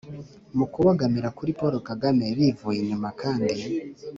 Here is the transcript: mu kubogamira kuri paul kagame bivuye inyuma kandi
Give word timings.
mu 0.57 0.65
kubogamira 0.73 1.29
kuri 1.37 1.51
paul 1.59 1.75
kagame 1.89 2.25
bivuye 2.37 2.77
inyuma 2.81 3.09
kandi 3.21 3.53